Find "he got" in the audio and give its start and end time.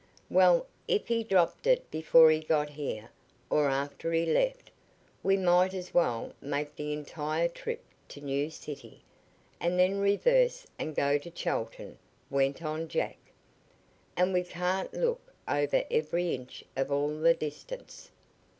2.31-2.71